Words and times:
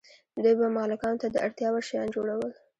دوی 0.43 0.55
به 0.59 0.67
مالکانو 0.77 1.19
ته 1.21 1.27
د 1.31 1.35
اړتیا 1.45 1.67
وړ 1.71 1.83
شیان 1.89 2.07
جوړول. 2.15 2.51